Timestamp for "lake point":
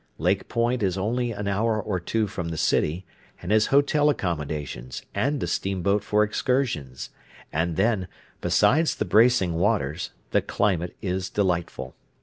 0.17-0.81